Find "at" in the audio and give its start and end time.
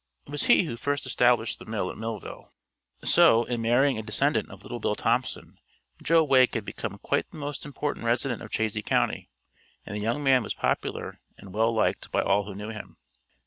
1.91-1.95